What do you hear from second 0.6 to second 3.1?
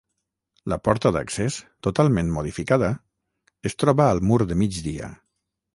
La porta d'accés, totalment modificada,